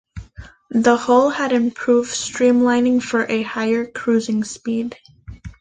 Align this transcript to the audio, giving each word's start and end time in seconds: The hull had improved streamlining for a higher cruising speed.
The 0.71 0.97
hull 0.97 1.29
had 1.29 1.51
improved 1.51 2.09
streamlining 2.09 3.03
for 3.03 3.27
a 3.29 3.43
higher 3.43 3.85
cruising 3.85 4.43
speed. 4.43 4.97